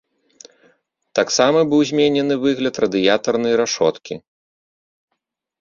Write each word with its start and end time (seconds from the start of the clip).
Таксама 1.19 1.59
быў 1.73 1.81
зменены 1.89 2.35
выгляд 2.45 2.75
радыятарнай 2.85 3.53
рашоткі. 3.63 4.13